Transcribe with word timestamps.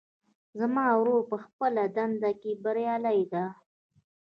زما 0.59 0.85
ورور 0.99 1.21
په 1.31 1.37
خپله 1.45 1.83
دنده 1.95 2.31
کې 2.41 2.51
بریالۍ 2.63 3.21
ده 3.33 3.45